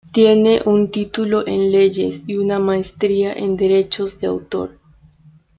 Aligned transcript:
Tiene 0.11 0.63
un 0.65 0.89
título 0.89 1.45
en 1.45 1.71
Leyes 1.71 2.23
y 2.25 2.37
una 2.37 2.57
Maestría 2.57 3.33
en 3.33 3.55
Derechos 3.55 4.19
de 4.19 4.25
Autor. 4.25 4.79